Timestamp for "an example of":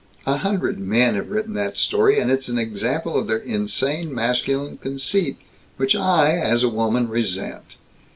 2.47-3.27